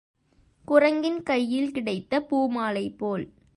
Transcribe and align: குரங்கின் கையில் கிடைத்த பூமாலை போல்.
குரங்கின் 0.65 1.23
கையில் 1.23 1.71
கிடைத்த 1.71 2.21
பூமாலை 2.21 2.85
போல். 2.97 3.25